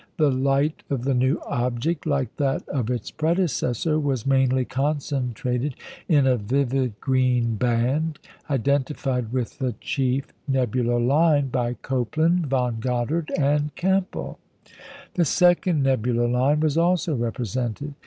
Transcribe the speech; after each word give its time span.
The 0.17 0.31
light 0.31 0.81
of 0.89 1.03
the 1.03 1.13
new 1.13 1.39
object, 1.45 2.07
like 2.07 2.35
that 2.37 2.67
of 2.69 2.89
its 2.89 3.11
predecessor, 3.11 3.99
was 3.99 4.25
mainly 4.25 4.65
concentrated 4.65 5.75
in 6.09 6.25
a 6.25 6.37
vivid 6.37 6.99
green 6.99 7.53
band, 7.55 8.17
identified 8.49 9.31
with 9.31 9.59
the 9.59 9.73
chief 9.79 10.33
nebular 10.47 10.99
line 10.99 11.49
by 11.49 11.73
Copeland, 11.83 12.47
Von 12.47 12.79
Gothard, 12.79 13.31
and 13.37 13.75
Campbell. 13.75 14.39
The 15.13 15.23
second 15.25 15.83
nebular 15.83 16.27
line 16.27 16.61
was 16.61 16.79
also 16.79 17.13
represented. 17.15 17.93